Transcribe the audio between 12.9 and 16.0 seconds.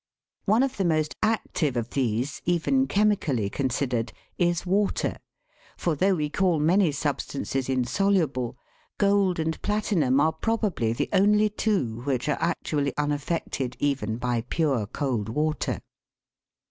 unaffected even by pure cold water.